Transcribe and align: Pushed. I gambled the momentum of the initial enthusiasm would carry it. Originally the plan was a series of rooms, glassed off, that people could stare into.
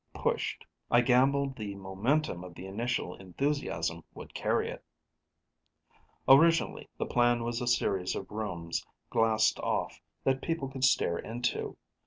Pushed. 0.15 0.65
I 0.89 1.01
gambled 1.01 1.55
the 1.55 1.75
momentum 1.75 2.43
of 2.43 2.55
the 2.55 2.65
initial 2.65 3.13
enthusiasm 3.17 4.03
would 4.15 4.33
carry 4.33 4.67
it. 4.71 4.83
Originally 6.27 6.89
the 6.97 7.05
plan 7.05 7.43
was 7.43 7.61
a 7.61 7.67
series 7.67 8.15
of 8.15 8.31
rooms, 8.31 8.83
glassed 9.11 9.59
off, 9.59 10.01
that 10.23 10.41
people 10.41 10.69
could 10.69 10.85
stare 10.85 11.19
into. 11.19 11.77